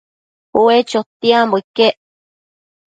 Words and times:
ue 0.61 0.75
chotiadpambo 0.89 1.55
iquec 1.61 1.95